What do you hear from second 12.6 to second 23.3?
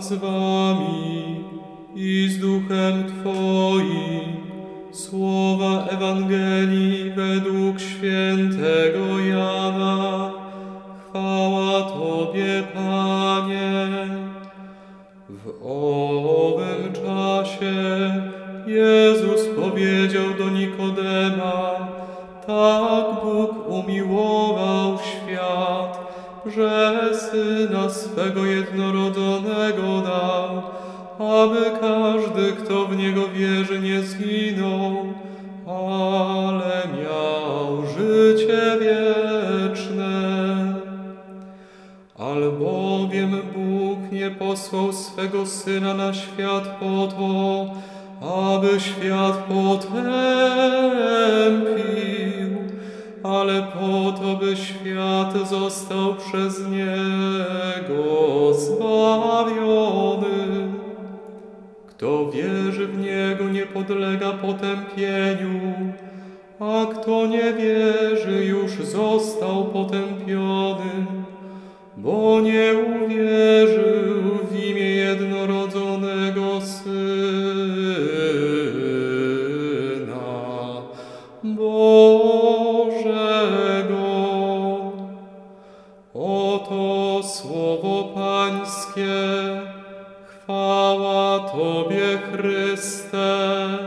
Panie. W owym czasie Jezus powiedział do Nikodema, tak